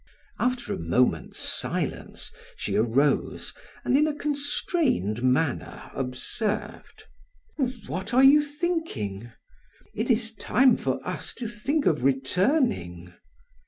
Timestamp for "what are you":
7.87-8.41